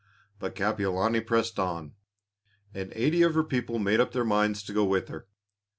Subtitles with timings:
[0.39, 1.93] But Kapiolani pressed on,
[2.73, 5.27] and eighty of her people made up their minds to go with her.